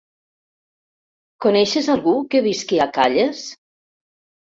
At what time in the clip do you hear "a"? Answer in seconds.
2.87-2.87